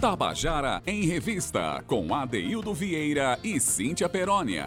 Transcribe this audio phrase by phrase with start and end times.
[0.00, 4.66] Tabajara em Revista, com Adeildo Vieira e Cíntia Perónia.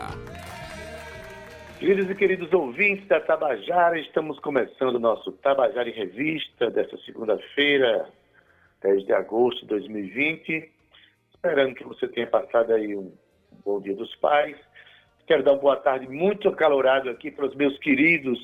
[1.78, 8.10] Queridos e queridos ouvintes da Tabajara, estamos começando o nosso Tabajara em Revista dessa segunda-feira,
[8.82, 10.72] 10 de agosto de 2020.
[11.36, 13.14] Esperando que você tenha passado aí um
[13.64, 14.58] bom dia dos pais.
[15.28, 18.40] Quero dar uma boa tarde muito acalorado aqui para os meus queridos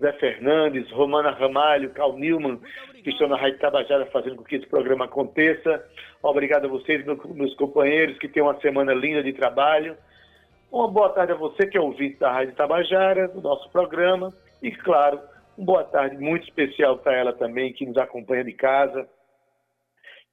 [0.00, 2.60] Zé Fernandes, Romana Ramalho, Cal Newman,
[3.02, 5.84] que estão na Rádio Tabajara fazendo com que esse programa aconteça.
[6.22, 9.96] Obrigado a vocês, meus companheiros, que tenham uma semana linda de trabalho.
[10.70, 14.32] Uma boa tarde a você que é ouvinte da Rádio Tabajara, do nosso programa.
[14.62, 15.20] E, claro,
[15.56, 19.08] uma boa tarde muito especial para ela também, que nos acompanha de casa,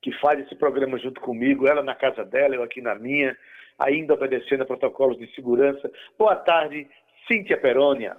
[0.02, 3.36] que faz esse programa junto comigo, ela na casa dela, eu aqui na minha,
[3.80, 5.90] ainda obedecendo a protocolos de segurança.
[6.18, 6.88] Boa tarde,
[7.28, 8.18] Cíntia Perônia.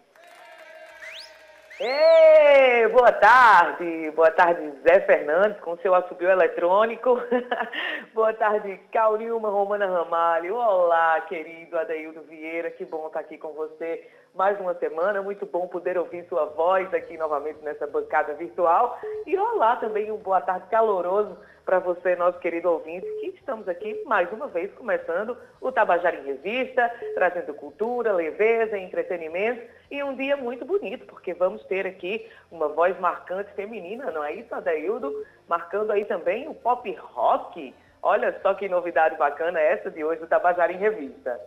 [1.79, 7.20] Ei, boa tarde, boa tarde Zé Fernandes com seu assobio eletrônico,
[8.14, 14.09] boa tarde Caurilma Romana Ramalho, olá querido Adaildo Vieira, que bom estar aqui com você
[14.34, 18.98] mais uma semana, muito bom poder ouvir sua voz aqui novamente nessa bancada virtual.
[19.27, 24.00] E olá também um boa tarde caloroso para você, nosso querido ouvinte, que estamos aqui
[24.06, 30.37] mais uma vez começando o Tabajara em Revista, trazendo cultura, leveza, entretenimento e um dia
[30.37, 35.12] muito bonito, porque vamos ter aqui uma voz marcante feminina, não é isso, Adaildo?
[35.48, 37.75] Marcando aí também o pop rock.
[38.00, 41.41] Olha só que novidade bacana essa de hoje do Tabajara em Revista.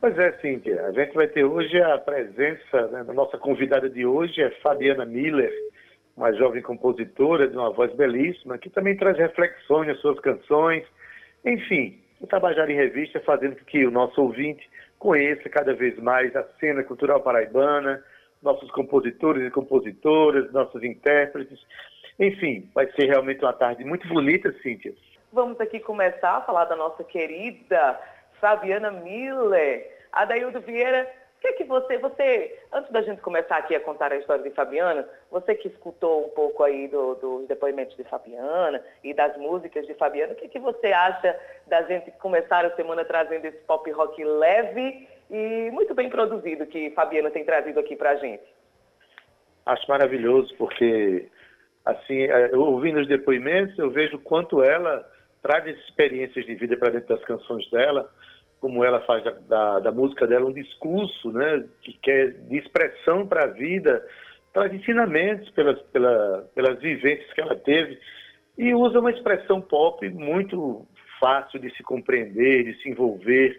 [0.00, 0.86] Pois é, Cíntia.
[0.86, 5.04] A gente vai ter hoje a presença né, da nossa convidada de hoje, é Fabiana
[5.04, 5.52] Miller
[6.20, 10.84] uma jovem compositora de uma voz belíssima, que também traz reflexões nas suas canções.
[11.42, 16.36] Enfim, o Tabajara em Revista fazendo com que o nosso ouvinte conheça cada vez mais
[16.36, 18.04] a cena cultural paraibana,
[18.42, 21.58] nossos compositores e compositoras, nossos intérpretes.
[22.18, 24.92] Enfim, vai ser realmente uma tarde muito bonita, Cíntia.
[25.32, 27.98] Vamos aqui começar a falar da nossa querida
[28.38, 30.00] Fabiana Miller.
[30.12, 31.08] Adaildo Vieira
[31.40, 34.50] o que que você, você, antes da gente começar aqui a contar a história de
[34.50, 39.86] Fabiana, você que escutou um pouco aí do, dos depoimentos de Fabiana e das músicas
[39.86, 41.34] de Fabiana, o que, que você acha
[41.66, 46.90] da gente começar a semana trazendo esse pop rock leve e muito bem produzido que
[46.90, 48.44] Fabiana tem trazido aqui pra gente?
[49.64, 51.26] Acho maravilhoso, porque
[51.86, 57.16] assim, é, ouvindo os depoimentos, eu vejo quanto ela traz experiências de vida para dentro
[57.16, 58.10] das canções dela
[58.60, 63.26] como ela faz da, da, da, música dela um discurso, né, que quer de expressão
[63.26, 64.06] para a vida,
[64.52, 67.98] traz ensinamentos pelas, pela, pelas vivências que ela teve
[68.58, 70.86] e usa uma expressão pop muito
[71.18, 73.58] fácil de se compreender, de se envolver,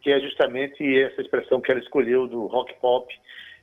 [0.00, 3.12] que é justamente essa expressão que ela escolheu do rock pop.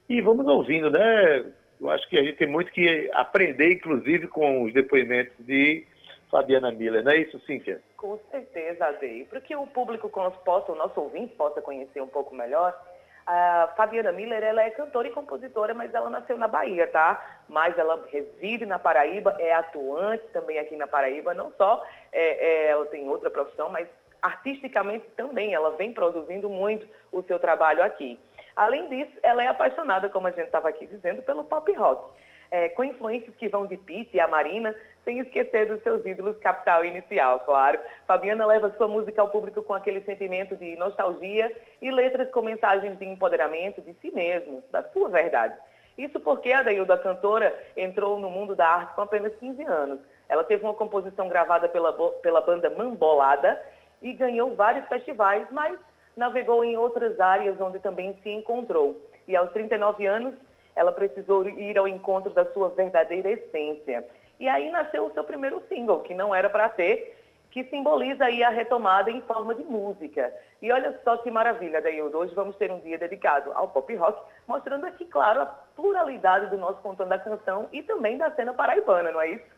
[0.08, 1.46] E vamos ouvindo, né?
[1.80, 5.86] Eu acho que a gente tem muito que aprender, inclusive, com os depoimentos de
[6.32, 7.82] Fabiana Miller, não é isso, Cíntia?
[7.98, 9.26] Com certeza, Adei.
[9.26, 10.08] Para que o público
[10.46, 12.80] possa, o nosso ouvinte possa conhecer um pouco melhor,
[13.26, 17.42] a Fabiana Miller, ela é cantora e compositora, mas ela nasceu na Bahia, tá?
[17.50, 22.68] Mas ela reside na Paraíba, é atuante também aqui na Paraíba, não só é, é,
[22.68, 23.88] ela tem outra profissão, mas
[24.22, 28.18] artisticamente também ela vem produzindo muito o seu trabalho aqui.
[28.56, 32.10] Além disso, ela é apaixonada, como a gente estava aqui dizendo, pelo pop rock
[32.52, 34.76] é, com influências que vão de Pete e a Marina,
[35.08, 37.80] sem esquecer dos seus ídolos capital inicial, claro.
[38.06, 41.50] Fabiana leva sua música ao público com aquele sentimento de nostalgia
[41.82, 45.56] e letras com mensagens de empoderamento de si mesmo, da sua verdade.
[45.98, 50.00] Isso porque a Dailda, cantora, entrou no mundo da arte com apenas 15 anos.
[50.28, 53.62] Ela teve uma composição gravada pela, pela banda Mambolada
[54.02, 55.80] e ganhou vários festivais, mas
[56.18, 59.02] navegou em outras áreas onde também se encontrou.
[59.26, 60.34] E aos 39 anos,
[60.76, 64.06] ela precisou ir ao encontro da sua verdadeira essência.
[64.40, 67.18] E aí nasceu o seu primeiro single, que não era para ter,
[67.52, 70.32] que simboliza aí a retomada em forma de música.
[70.62, 72.18] E olha só que maravilha, Daildo.
[72.18, 76.58] Hoje vamos ter um dia dedicado ao pop rock, mostrando aqui, claro, a pluralidade do
[76.58, 79.58] nosso contando da canção e também da cena paraibana, não é isso?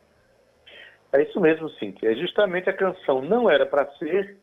[1.11, 2.11] É isso mesmo, Cíntia.
[2.11, 4.37] É justamente a canção Não Era Para Ser,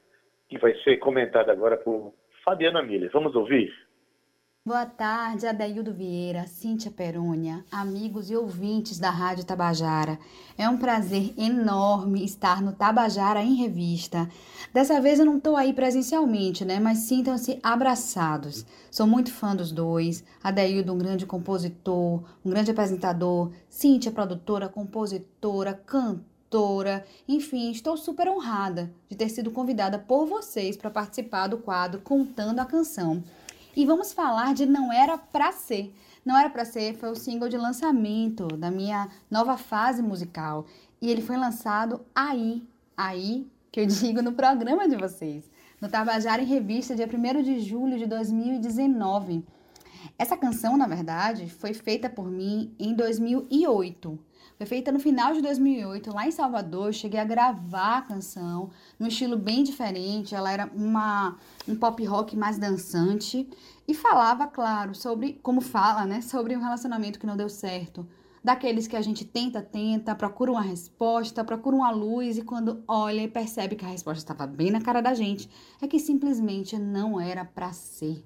[0.49, 2.13] que vai ser comentada agora por
[2.45, 3.11] Fabiana Miller.
[3.13, 3.73] Vamos ouvir?
[4.67, 10.19] Boa tarde, Adaildo Vieira, Cíntia Perônia, amigos e ouvintes da Rádio Tabajara.
[10.59, 14.29] É um prazer enorme estar no Tabajara em Revista.
[14.75, 16.81] Dessa vez eu não estou aí presencialmente, né?
[16.81, 18.67] Mas sintam-se abraçados.
[18.91, 20.25] Sou muito fã dos dois.
[20.43, 23.53] Adaildo, um grande compositor, um grande apresentador.
[23.71, 27.05] Cíntia, produtora, compositora, cantora.
[27.29, 32.59] Enfim, estou super honrada de ter sido convidada por vocês para participar do quadro Contando
[32.59, 33.23] a Canção.
[33.77, 35.95] E vamos falar de Não Era Pra Ser.
[36.25, 40.65] Não Era Pra Ser foi o single de lançamento da minha nova fase musical.
[40.99, 45.45] E ele foi lançado aí, aí, que eu digo no programa de vocês,
[45.79, 49.45] no Tabajara em Revista, dia 1 de julho de 2019.
[50.19, 54.19] Essa canção, na verdade, foi feita por mim em 2008.
[54.57, 56.87] Foi feita no final de 2008, lá em Salvador.
[56.87, 60.35] Eu cheguei a gravar a canção num estilo bem diferente.
[60.35, 61.37] Ela era uma,
[61.69, 63.47] um pop rock mais dançante
[63.87, 66.23] e falava, claro, sobre, como fala, né?
[66.23, 68.07] Sobre um relacionamento que não deu certo.
[68.43, 73.21] Daqueles que a gente tenta, tenta, procura uma resposta, procura uma luz e quando olha
[73.21, 75.51] e percebe que a resposta estava bem na cara da gente,
[75.83, 78.25] é que simplesmente não era para ser.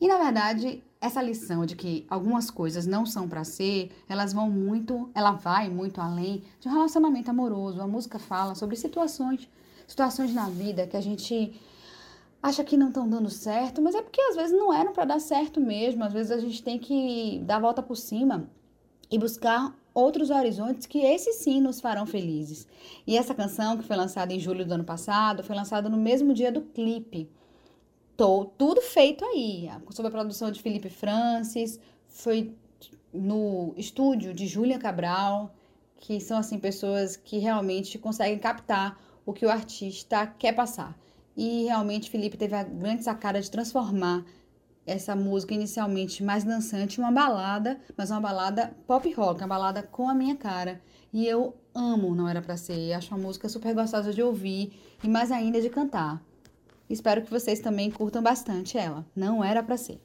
[0.00, 4.48] E na verdade, essa lição de que algumas coisas não são para ser, elas vão
[4.48, 7.82] muito, ela vai muito além de um relacionamento amoroso.
[7.82, 9.46] A música fala sobre situações,
[9.86, 11.60] situações na vida que a gente
[12.42, 15.20] acha que não estão dando certo, mas é porque às vezes não eram para dar
[15.20, 16.02] certo mesmo.
[16.04, 18.48] Às vezes a gente tem que dar a volta por cima
[19.10, 22.66] e buscar outros horizontes que esses sim nos farão felizes.
[23.06, 26.32] E essa canção, que foi lançada em julho do ano passado, foi lançada no mesmo
[26.32, 27.28] dia do clipe.
[28.16, 32.54] Tô, tudo feito aí, sob a produção de Felipe Francis, foi
[33.12, 35.52] no estúdio de Júlia Cabral,
[35.96, 38.96] que são assim pessoas que realmente conseguem captar
[39.26, 40.96] o que o artista quer passar.
[41.36, 44.24] E realmente Felipe teve a grande sacada de transformar
[44.86, 50.08] essa música inicialmente mais dançante, uma balada, mas uma balada pop rock, uma balada com
[50.08, 50.80] a minha cara.
[51.12, 54.72] E eu amo Não Era Pra Ser, acho uma música super gostosa de ouvir
[55.02, 56.22] e mais ainda de cantar.
[56.88, 59.06] Espero que vocês também curtam bastante ela.
[59.14, 60.00] Não era para ser.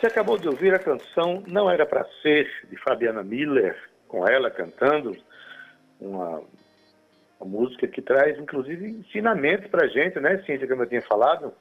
[0.00, 3.76] Você acabou de ouvir a canção Não Era Pra Ser, de Fabiana Miller,
[4.08, 5.14] com ela cantando,
[6.00, 6.42] uma,
[7.38, 11.52] uma música que traz, inclusive, ensinamentos para a gente, né, Cíntia, como eu tinha falado?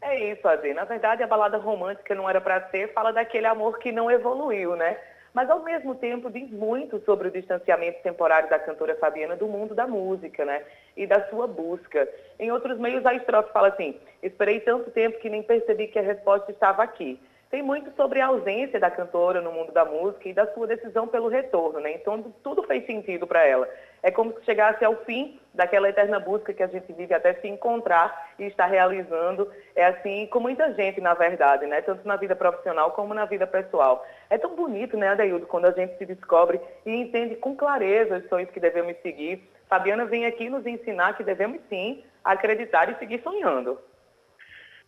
[0.00, 0.72] É isso, Adi.
[0.72, 4.76] Na verdade, a balada romântica não era para ser, fala daquele amor que não evoluiu,
[4.76, 4.96] né?
[5.34, 9.74] Mas, ao mesmo tempo, diz muito sobre o distanciamento temporário da cantora Fabiana do mundo
[9.74, 10.62] da música, né?
[10.96, 12.08] E da sua busca.
[12.38, 16.02] Em outros meios, a estrofe fala assim: Esperei tanto tempo que nem percebi que a
[16.02, 17.18] resposta estava aqui
[17.50, 21.08] tem muito sobre a ausência da cantora no mundo da música e da sua decisão
[21.08, 21.92] pelo retorno, né?
[21.92, 23.68] Então tudo fez sentido para ela.
[24.02, 27.48] É como se chegasse ao fim daquela eterna busca que a gente vive até se
[27.48, 29.50] encontrar e estar realizando.
[29.74, 31.80] É assim com muita gente, na verdade, né?
[31.80, 34.06] Tanto na vida profissional como na vida pessoal.
[34.28, 38.28] É tão bonito, né, Adaildo, quando a gente se descobre e entende com clareza os
[38.28, 39.42] sonhos que devemos seguir.
[39.68, 43.78] Fabiana vem aqui nos ensinar que devemos sim acreditar e seguir sonhando.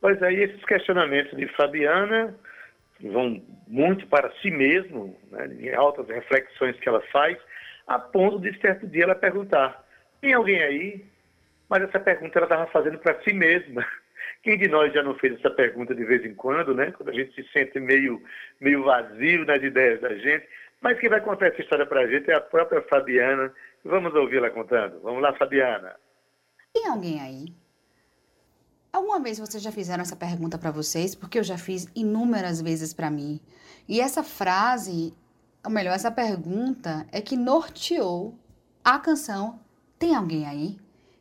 [0.00, 2.34] Pois aí, esses questionamentos de Fabiana
[3.00, 7.38] vão muito para si mesmo, né, em altas reflexões que ela faz,
[7.86, 9.84] a ponto de certo dia ela perguntar:
[10.20, 11.04] tem alguém aí?
[11.68, 13.86] Mas essa pergunta ela estava fazendo para si mesma.
[14.42, 16.90] Quem de nós já não fez essa pergunta de vez em quando, né?
[16.92, 18.22] Quando a gente se sente meio,
[18.58, 20.48] meio vazio nas ideias da gente.
[20.80, 23.52] Mas quem vai contar essa história para a gente é a própria Fabiana.
[23.84, 24.98] Vamos ouvi-la contando.
[25.02, 25.94] Vamos lá, Fabiana.
[26.72, 27.59] Tem alguém aí
[28.92, 31.14] Alguma vez vocês já fizeram essa pergunta para vocês?
[31.14, 33.40] Porque eu já fiz inúmeras vezes para mim.
[33.88, 35.14] E essa frase,
[35.64, 38.34] ou melhor, essa pergunta é que norteou
[38.84, 39.60] a canção
[39.98, 40.78] Tem alguém aí?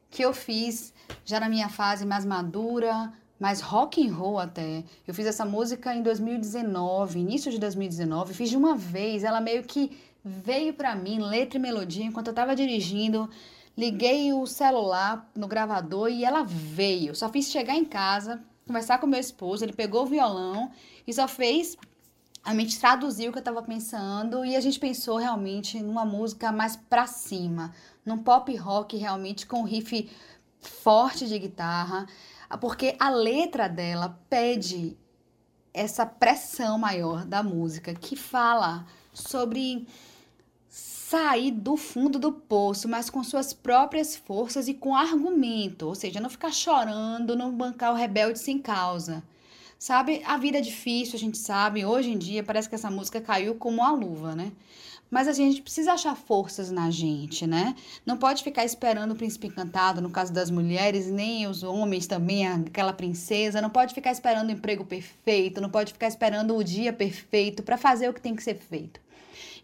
[0.09, 4.83] Que eu fiz já na minha fase mais madura, mais rock and roll até.
[5.07, 9.63] Eu fiz essa música em 2019, início de 2019, fiz de uma vez, ela meio
[9.63, 13.29] que veio para mim, letra e melodia, enquanto eu estava dirigindo
[13.77, 17.15] Liguei o celular no gravador e ela veio.
[17.15, 20.71] Só fiz chegar em casa, conversar com meu esposo, ele pegou o violão
[21.07, 21.77] e só fez
[22.43, 26.51] a gente traduziu o que eu estava pensando e a gente pensou realmente numa música
[26.51, 27.73] mais pra cima,
[28.05, 30.09] num pop rock realmente com riff
[30.59, 32.07] forte de guitarra,
[32.59, 34.97] porque a letra dela pede
[35.73, 39.87] essa pressão maior da música que fala sobre
[41.09, 46.19] sair do fundo do poço, mas com suas próprias forças e com argumento, ou seja,
[46.19, 49.23] não ficar chorando, não bancar o rebelde sem causa.
[49.79, 53.19] Sabe, a vida é difícil, a gente sabe, hoje em dia parece que essa música
[53.19, 54.51] caiu como uma luva, né?
[55.09, 57.75] Mas a gente precisa achar forças na gente, né?
[58.05, 62.47] Não pode ficar esperando o príncipe encantado, no caso das mulheres, nem os homens também,
[62.47, 63.63] aquela princesa.
[63.63, 67.79] Não pode ficar esperando o emprego perfeito, não pode ficar esperando o dia perfeito para
[67.79, 69.01] fazer o que tem que ser feito.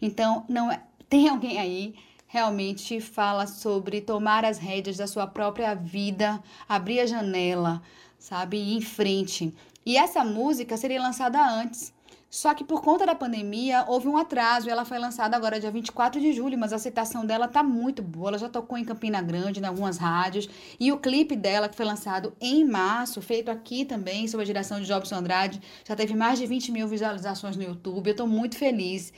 [0.01, 1.95] Então, não é, tem alguém aí
[2.27, 7.81] realmente fala sobre tomar as rédeas da sua própria vida, abrir a janela,
[8.19, 9.53] sabe, ir em frente.
[9.85, 11.93] E essa música seria lançada antes.
[12.29, 15.71] Só que por conta da pandemia houve um atraso e ela foi lançada agora dia
[15.71, 18.31] 24 de julho, mas a aceitação dela tá muito boa.
[18.31, 21.85] Ela já tocou em Campina Grande, em algumas rádios, e o clipe dela que foi
[21.85, 26.37] lançado em março, feito aqui também, sob a direção de Jobson Andrade, já teve mais
[26.37, 28.09] de 20 mil visualizações no YouTube.
[28.09, 29.13] Eu tô muito feliz.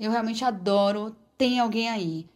[0.00, 2.26] Eu realmente adoro tem alguém aí.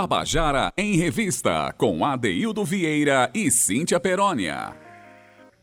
[0.00, 4.72] Tabajara em Revista, com Adeildo Vieira e Cíntia Perónia.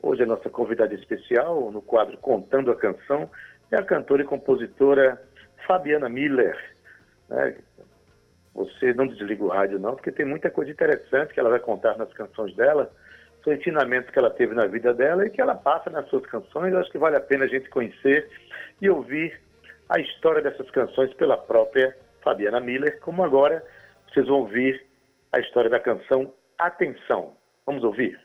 [0.04, 3.30] Hoje a nossa convidada especial no quadro Contando a Canção
[3.72, 5.22] é a cantora e compositora
[5.65, 6.54] Fabiana Miller.
[7.30, 7.56] Né?
[8.56, 11.98] Você não desliga o rádio não, porque tem muita coisa interessante que ela vai contar
[11.98, 12.92] nas canções dela,
[13.42, 16.74] são ensinamentos que ela teve na vida dela e que ela passa nas suas canções.
[16.74, 18.30] Eu acho que vale a pena a gente conhecer
[18.82, 19.39] e ouvir
[19.88, 23.63] a história dessas canções pela própria Fabiana Miller, como agora
[24.10, 24.86] vocês vão ouvir
[25.32, 27.34] a história da canção Atenção.
[27.65, 28.18] Vamos ouvir?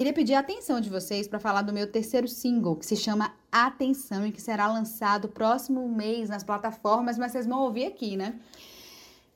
[0.00, 3.34] Queria pedir a atenção de vocês para falar do meu terceiro single, que se chama
[3.50, 8.38] Atenção e que será lançado próximo mês nas plataformas, mas vocês vão ouvir aqui, né?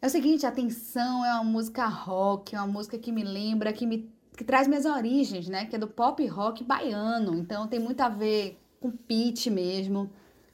[0.00, 3.86] É o seguinte, Atenção é uma música rock, é uma música que me lembra, que
[3.86, 5.66] me que traz minhas origens, né?
[5.66, 7.34] Que é do pop rock baiano.
[7.34, 10.10] Então tem muito a ver com pitch mesmo,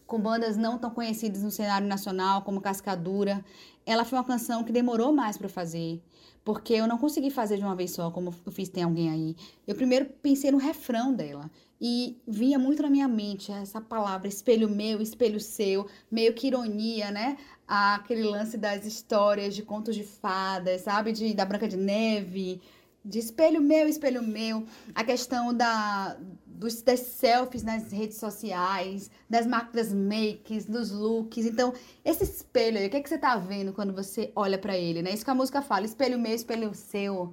[0.07, 3.45] com bandas não tão conhecidas no cenário nacional, como Cascadura
[3.89, 6.03] ela foi uma canção que demorou mais para fazer,
[6.45, 9.37] porque eu não consegui fazer de uma vez só, como eu fiz Tem Alguém Aí.
[9.67, 14.69] Eu primeiro pensei no refrão dela e vinha muito na minha mente essa palavra espelho
[14.69, 17.39] meu, espelho seu, meio que ironia, né?
[17.67, 21.11] Aquele lance das histórias de contos de fadas, sabe?
[21.11, 22.61] De, da Branca de Neve,
[23.03, 26.15] de espelho meu, espelho meu, a questão da,
[26.59, 31.47] dos, das selfies nas redes sociais, das máquinas makes, dos looks.
[31.47, 31.73] Então,
[32.05, 35.01] esse espelho aí, o que, é que você tá vendo quando você olha para ele,
[35.01, 35.13] né?
[35.13, 37.33] Isso que a música fala, espelho meu, espelho seu.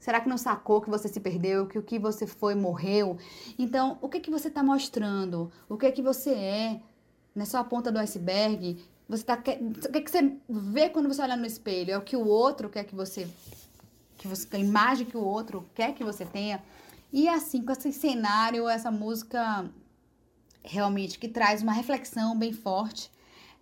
[0.00, 3.16] Será que não sacou que você se perdeu, que o que você foi morreu?
[3.58, 5.50] Então, o que que você tá mostrando?
[5.68, 6.80] O que é que você é?
[7.34, 8.84] Não é só a ponta do iceberg.
[9.08, 11.92] Você tá, o que, é que você vê quando você olha no espelho?
[11.92, 13.28] É o que o outro quer que você
[14.16, 16.62] que você, a imagem que o outro quer que você tenha.
[17.14, 19.70] E assim, com esse cenário, essa música
[20.64, 23.08] realmente que traz uma reflexão bem forte,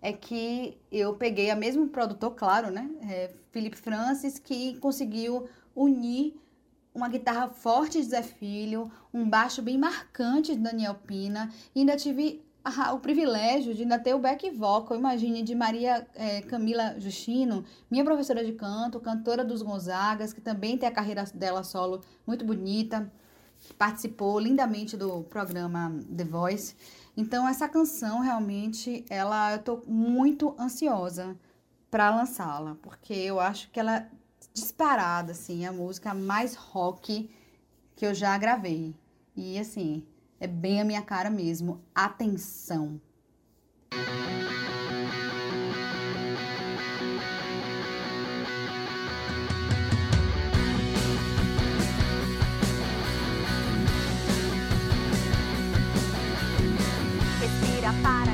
[0.00, 2.90] é que eu peguei a mesmo produtor, claro, né?
[3.06, 6.34] É, Felipe Francis, que conseguiu unir
[6.94, 11.94] uma guitarra forte de Zé Filho, um baixo bem marcante de Daniel Pina, e ainda
[11.94, 12.42] tive
[12.90, 18.02] o privilégio de ainda ter o back vocal, imagine, de Maria é, Camila Justino, minha
[18.02, 23.12] professora de canto, cantora dos Gonzagas, que também tem a carreira dela solo muito bonita,
[23.78, 26.74] participou lindamente do programa The Voice.
[27.16, 31.36] Então, essa canção realmente, ela, eu tô muito ansiosa
[31.90, 34.08] para lançá-la, porque eu acho que ela
[34.54, 37.30] disparada, assim, é a música mais rock
[37.94, 38.94] que eu já gravei.
[39.36, 40.06] E, assim,
[40.40, 41.80] é bem a minha cara mesmo.
[41.94, 43.00] Atenção!
[43.92, 44.81] Respira
[58.02, 58.31] para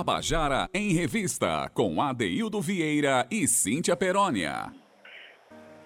[0.00, 4.72] Tabajara em Revista, com Adeildo Vieira e Cíntia Perónia.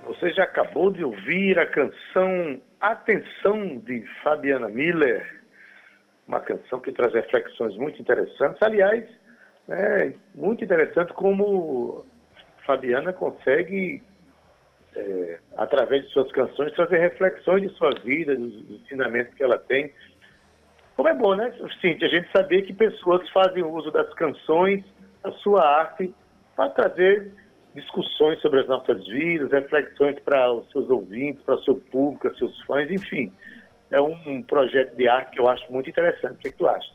[0.04, 5.42] Você já acabou de ouvir a canção Atenção de Fabiana Miller,
[6.28, 8.62] uma canção que traz reflexões muito interessantes.
[8.62, 9.04] Aliás,
[9.68, 12.06] é muito interessante como
[12.64, 14.00] Fabiana consegue,
[14.94, 19.92] é, através de suas canções, trazer reflexões de sua vida, dos ensinamentos que ela tem
[20.96, 24.84] como é bom, né, Cintia, a gente saber que pessoas fazem uso das canções,
[25.22, 26.14] da sua arte,
[26.54, 27.32] para trazer
[27.74, 32.38] discussões sobre as nossas vidas, reflexões para os seus ouvintes, para o seu público, para
[32.38, 33.32] seus fãs, enfim.
[33.90, 36.34] É um projeto de arte que eu acho muito interessante.
[36.34, 36.94] O que, é que tu acha?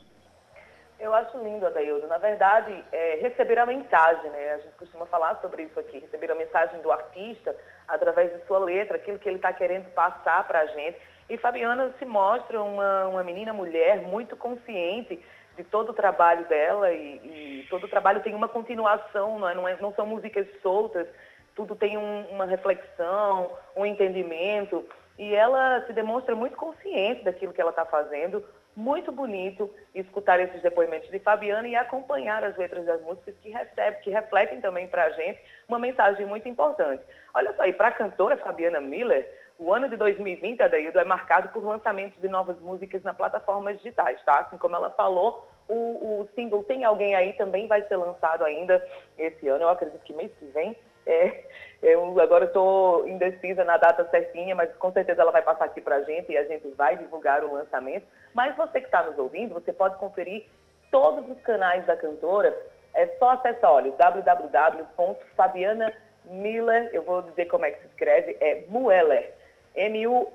[0.99, 2.07] Eu acho lindo, Adaildo.
[2.07, 4.53] Na verdade, é, receber a mensagem, né?
[4.53, 7.55] A gente costuma falar sobre isso aqui, receber a mensagem do artista
[7.87, 10.97] através de sua letra, aquilo que ele está querendo passar para a gente.
[11.29, 15.23] E Fabiana se mostra uma, uma menina mulher muito consciente
[15.55, 19.53] de todo o trabalho dela e, e todo o trabalho tem uma continuação, não, é?
[19.53, 21.07] Não, é, não são músicas soltas,
[21.55, 24.83] tudo tem um, uma reflexão, um entendimento.
[25.17, 28.43] E ela se demonstra muito consciente daquilo que ela está fazendo,
[28.75, 33.97] muito bonito escutar esses depoimentos de Fabiana e acompanhar as letras das músicas que recebe,
[33.97, 35.37] que refletem também para a gente
[35.67, 37.03] uma mensagem muito importante.
[37.33, 41.49] Olha só, e para a cantora Fabiana Miller, o ano de 2020, Adaildo, é marcado
[41.49, 44.39] por lançamentos de novas músicas na plataformas digitais, tá?
[44.39, 48.81] Assim como ela falou, o, o, single Tem Alguém Aí também vai ser lançado ainda
[49.17, 50.77] esse ano, eu acredito que mês que vem.
[51.05, 51.43] É,
[51.83, 55.97] eu agora estou indecisa na data certinha, mas com certeza ela vai passar aqui para
[55.97, 58.07] a gente e a gente vai divulgar o lançamento.
[58.33, 60.45] Mas você que está nos ouvindo, você pode conferir
[60.89, 62.57] todos os canais da cantora.
[62.93, 69.37] É só acessar, olha, www.fabianamiller, eu vou dizer como é que se escreve, é Mueller,
[69.75, 70.31] M-U-E-L-L-E-R.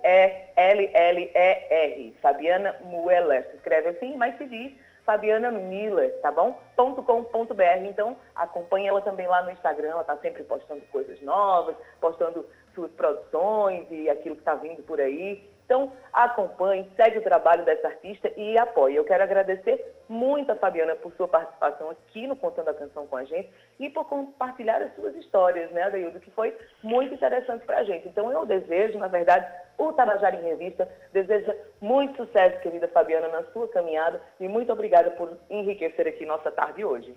[2.20, 3.48] Fabiana Mueller.
[3.50, 4.72] Se escreve assim, mas se diz
[5.04, 6.58] Fabiana Miller, tá bom?
[6.76, 7.84] .com.br.
[7.86, 9.90] Então, acompanhe ela também lá no Instagram.
[9.90, 15.00] Ela está sempre postando coisas novas, postando suas produções e aquilo que está vindo por
[15.00, 15.48] aí.
[15.64, 18.96] Então, acompanhe, segue o trabalho dessa artista e apoie.
[18.96, 23.16] Eu quero agradecer muito a Fabiana por sua participação aqui no Contando a Canção com
[23.16, 23.48] a gente
[23.80, 28.06] e por compartilhar as suas histórias, né, Adaildo, que foi muito interessante para a gente.
[28.06, 29.46] Então, eu desejo, na verdade,
[29.78, 35.12] o Tabajara em Revista deseja muito sucesso, querida Fabiana, na sua caminhada e muito obrigada
[35.12, 37.16] por enriquecer aqui nossa tarde hoje.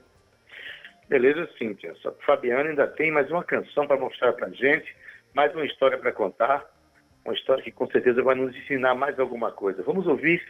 [1.10, 1.94] Beleza, Cíntia.
[2.06, 4.96] A Fabiana ainda tem mais uma canção para mostrar para a gente,
[5.34, 6.77] mais uma história para contar
[7.28, 9.84] uma história que com certeza vai nos ensinar mais alguma coisa.
[9.84, 10.42] Vamos ouvir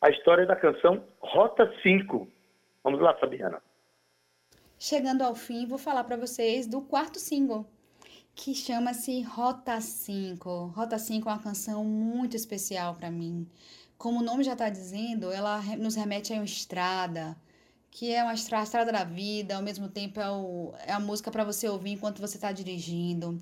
[0.00, 2.28] a história da canção Rota 5.
[2.82, 3.62] Vamos lá, Fabiana.
[4.76, 7.64] Chegando ao fim, vou falar para vocês do quarto single,
[8.34, 10.72] que chama-se Rota 5.
[10.74, 13.46] Rota 5 é uma canção muito especial para mim.
[13.96, 17.36] Como o nome já está dizendo, ela nos remete a uma estrada,
[17.90, 20.98] que é uma estrada, a estrada da vida, ao mesmo tempo é, o, é a
[20.98, 23.38] música para você ouvir enquanto você está dirigindo.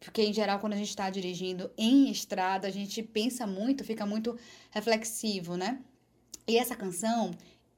[0.00, 4.06] Porque, em geral, quando a gente está dirigindo em estrada, a gente pensa muito, fica
[4.06, 4.38] muito
[4.70, 5.80] reflexivo, né?
[6.46, 7.32] E essa canção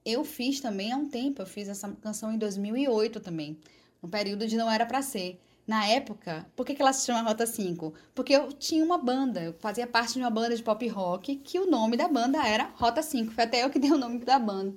[0.05, 1.43] eu fiz também há um tempo.
[1.43, 3.59] Eu fiz essa canção em 2008 também,
[4.03, 5.41] no período de Não Era Pra Ser.
[5.67, 7.95] Na época, por que, que ela se chama Rota 5?
[8.15, 11.61] Porque eu tinha uma banda, eu fazia parte de uma banda de pop rock, que
[11.61, 13.33] o nome da banda era Rota 5.
[13.33, 14.75] Foi até eu que dei o nome da banda.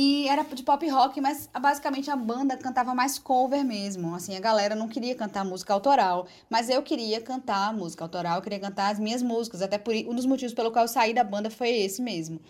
[0.00, 4.14] E era de pop rock, mas basicamente a banda cantava mais cover mesmo.
[4.14, 8.42] Assim, a galera não queria cantar música autoral, mas eu queria cantar música autoral, eu
[8.42, 9.60] queria cantar as minhas músicas.
[9.60, 12.40] Até por um dos motivos pelo qual eu saí da banda foi esse mesmo.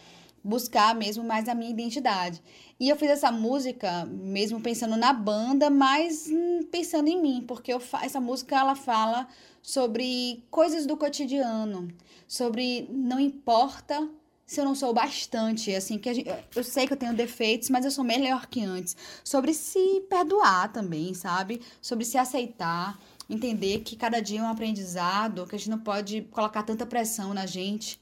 [0.45, 2.43] Buscar mesmo mais a minha identidade.
[2.79, 7.73] E eu fiz essa música mesmo pensando na banda, mas hum, pensando em mim, porque
[7.73, 9.27] eu, essa música ela fala
[9.63, 11.89] sobre coisas do cotidiano,
[12.27, 14.07] sobre não importa
[14.49, 17.85] se eu não sou bastante, assim, que gente, eu sei que eu tenho defeitos, mas
[17.85, 18.97] eu sou melhor que antes.
[19.23, 21.61] Sobre se perdoar também, sabe?
[21.83, 26.23] Sobre se aceitar, entender que cada dia é um aprendizado, que a gente não pode
[26.31, 28.01] colocar tanta pressão na gente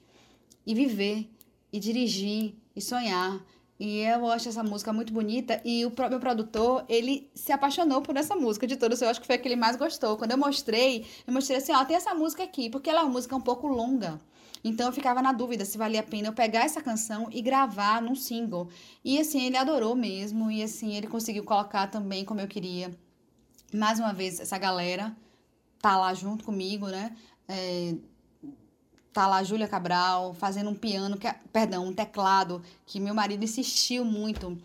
[0.64, 1.28] e viver
[1.72, 3.40] e dirigir e sonhar
[3.80, 5.60] E eu acho essa música muito bonita.
[5.64, 9.02] E o próprio produtor, ele se apaixonou por essa música de todas.
[9.02, 10.16] Eu acho que foi a que ele mais gostou.
[10.16, 13.12] Quando eu mostrei, eu mostrei assim: ó, tem essa música aqui, porque ela é uma
[13.12, 14.20] música um pouco longa.
[14.68, 18.02] Então eu ficava na dúvida se valia a pena eu pegar essa canção e gravar
[18.02, 18.68] num single.
[19.04, 20.50] E assim, ele adorou mesmo.
[20.50, 22.90] E assim, ele conseguiu colocar também como eu queria.
[23.72, 25.16] Mais uma vez, essa galera
[25.80, 27.16] tá lá junto comigo, né?
[27.46, 27.94] É,
[29.12, 33.44] tá lá Júlia Cabral fazendo um piano, que, é, perdão, um teclado, que meu marido
[33.44, 34.58] insistiu muito.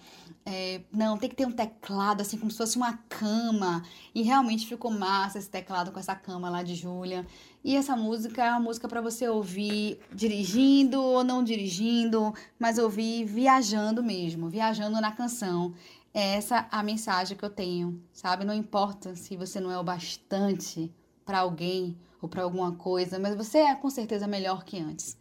[0.46, 3.84] É, não, tem que ter um teclado, assim, como se fosse uma cama.
[4.14, 7.26] E realmente ficou massa esse teclado com essa cama lá de Júlia.
[7.64, 13.26] E essa música é uma música para você ouvir dirigindo ou não dirigindo, mas ouvir
[13.26, 15.74] viajando mesmo, viajando na canção.
[16.14, 18.44] É essa a mensagem que eu tenho, sabe?
[18.44, 20.92] Não importa se você não é o bastante
[21.24, 25.18] para alguém ou para alguma coisa, mas você é com certeza melhor que antes,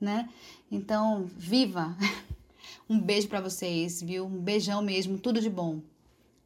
[0.00, 0.28] né?
[0.70, 1.96] Então, viva!
[2.88, 4.26] Um beijo para vocês, viu?
[4.26, 5.80] Um beijão mesmo, tudo de bom.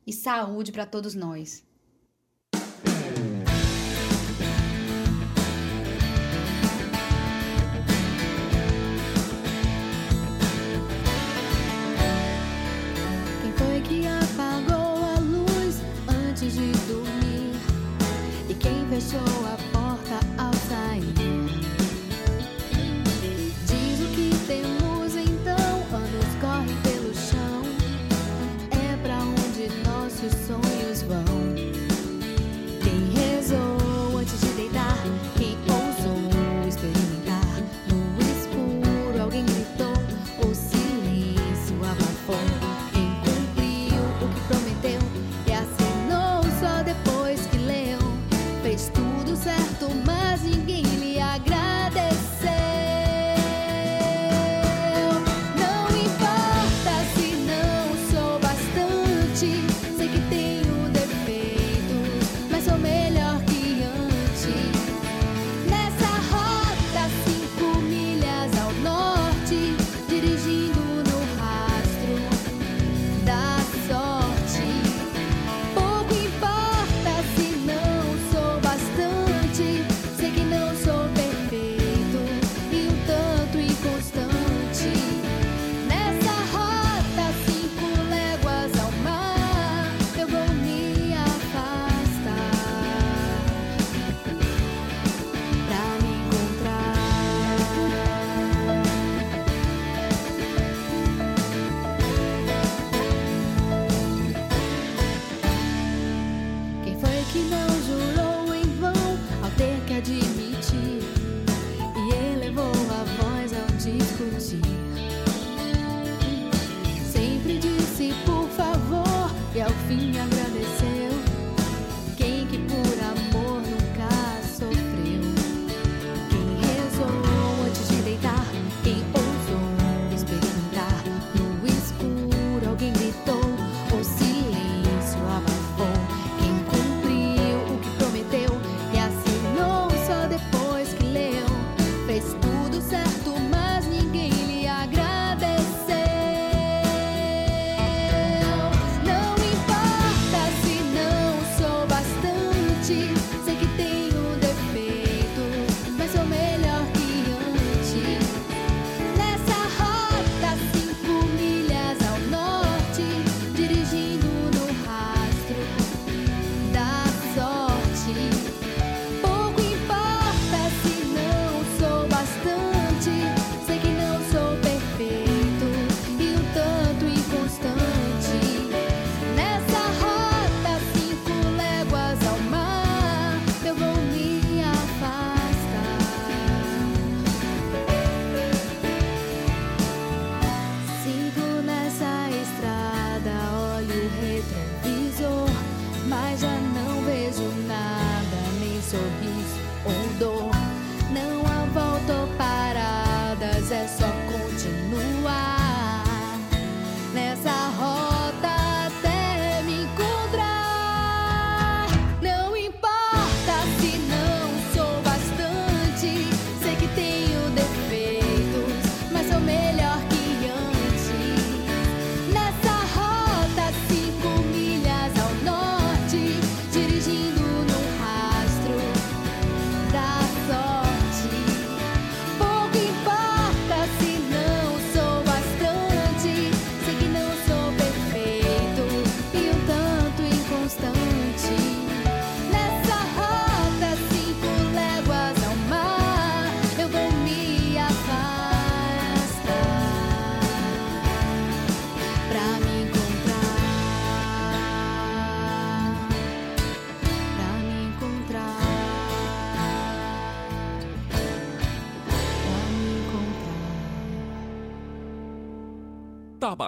[0.06, 1.62] E saúde para todos nós.
[13.42, 17.52] Quem foi que apagou a luz antes de dormir?
[18.48, 19.59] E quem fechou a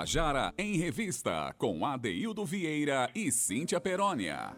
[0.02, 4.50] Tabajara em Revista, com Adeildo Vieira e Cíntia Perónia.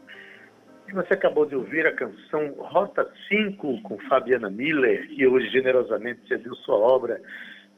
[0.90, 6.54] Você acabou de ouvir a canção Rota 5 com Fabiana Miller, que hoje generosamente cedeu
[6.54, 7.20] sua obra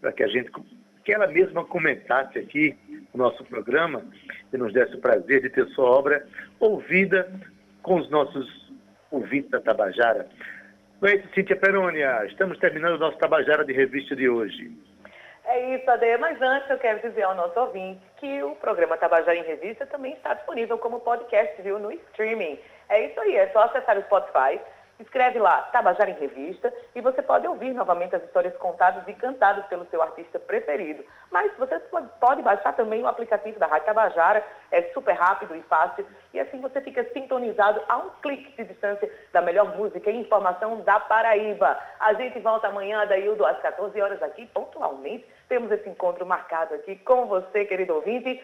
[0.00, 0.48] para que a gente,
[1.04, 2.76] que ela mesma comentasse aqui
[3.12, 4.04] no nosso programa
[4.52, 6.24] e nos desse o prazer de ter sua obra
[6.60, 7.28] ouvida
[7.82, 8.70] com os nossos
[9.10, 10.28] ouvintes da Tabajara.
[11.00, 14.70] Oi, Cíntia Perônia, estamos terminando o nosso Tabajara de Revista de hoje.
[15.56, 16.18] É isso, Ade.
[16.18, 20.12] Mas antes eu quero dizer ao nosso ouvinte que o programa Tabajara em Revista também
[20.12, 22.60] está disponível como podcast, viu, no streaming.
[22.90, 24.60] É isso aí, é só acessar o Spotify,
[25.00, 29.64] escreve lá Tabajara em Revista e você pode ouvir novamente as histórias contadas e cantadas
[29.66, 31.02] pelo seu artista preferido.
[31.30, 31.78] Mas você
[32.20, 36.60] pode baixar também o aplicativo da Rádio Tabajara, é super rápido e fácil e assim
[36.60, 41.78] você fica sintonizado a um clique de distância da melhor música e informação da Paraíba.
[41.98, 45.24] A gente volta amanhã, Daildo, às 14 horas aqui, pontualmente.
[45.48, 48.42] Temos esse encontro marcado aqui com você, querido ouvinte.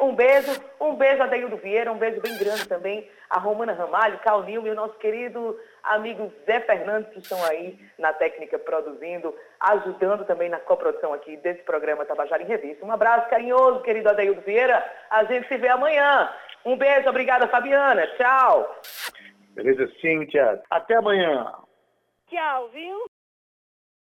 [0.00, 4.18] Um beijo, um beijo a Deildo Vieira, um beijo bem grande também a Romana Ramalho,
[4.20, 9.34] Cal Nil e o nosso querido amigo Zé Fernandes, que estão aí na técnica produzindo,
[9.58, 12.86] ajudando também na coprodução aqui desse programa Tabajara em Revista.
[12.86, 14.84] Um abraço carinhoso, querido Adeildo Vieira.
[15.10, 16.32] A gente se vê amanhã.
[16.64, 18.06] Um beijo, obrigada, Fabiana.
[18.16, 18.80] Tchau.
[19.50, 20.62] Beleza, Cíntia.
[20.70, 21.52] Até amanhã.
[22.28, 23.13] Tchau, viu?